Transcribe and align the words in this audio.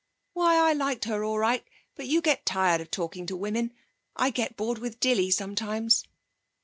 'Why, 0.33 0.55
I 0.55 0.73
like 0.73 1.03
her 1.03 1.23
all 1.23 1.37
right, 1.37 1.63
but 1.95 2.07
you 2.07 2.21
get 2.23 2.43
tired 2.43 2.81
of 2.81 2.89
talking 2.89 3.27
to 3.27 3.35
women. 3.35 3.71
I 4.15 4.31
get 4.31 4.57
bored 4.57 4.79
with 4.79 4.99
Dilly 4.99 5.29
sometimes.' 5.29 6.03